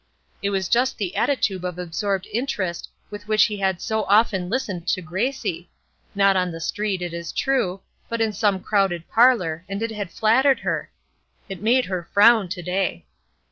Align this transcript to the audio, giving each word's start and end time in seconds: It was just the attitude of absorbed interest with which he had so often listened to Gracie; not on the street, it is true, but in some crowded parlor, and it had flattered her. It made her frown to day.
It 0.41 0.49
was 0.49 0.67
just 0.67 0.97
the 0.97 1.15
attitude 1.15 1.63
of 1.63 1.77
absorbed 1.77 2.25
interest 2.33 2.89
with 3.11 3.27
which 3.27 3.43
he 3.43 3.57
had 3.57 3.79
so 3.79 4.03
often 4.05 4.49
listened 4.49 4.87
to 4.87 5.01
Gracie; 5.03 5.69
not 6.15 6.35
on 6.35 6.49
the 6.51 6.59
street, 6.59 7.03
it 7.03 7.13
is 7.13 7.31
true, 7.31 7.81
but 8.09 8.19
in 8.19 8.33
some 8.33 8.61
crowded 8.63 9.07
parlor, 9.11 9.63
and 9.69 9.79
it 9.83 9.91
had 9.91 10.09
flattered 10.09 10.61
her. 10.61 10.89
It 11.47 11.61
made 11.61 11.85
her 11.85 12.09
frown 12.15 12.49
to 12.49 12.63
day. 12.63 13.05